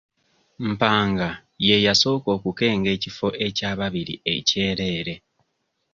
[0.69, 1.29] Mpanga
[1.67, 5.15] ye yasooka okukenga ekifo ekyababiri ekyereere.